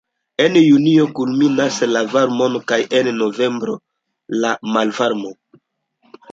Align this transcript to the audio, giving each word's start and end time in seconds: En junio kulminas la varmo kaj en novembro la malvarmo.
En 0.43 0.53
junio 0.59 1.03
kulminas 1.19 1.77
la 1.91 2.01
varmo 2.15 2.49
kaj 2.73 2.81
en 3.03 3.11
novembro 3.21 3.79
la 4.41 4.57
malvarmo. 4.75 5.39